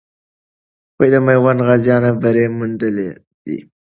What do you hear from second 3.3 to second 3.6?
دی.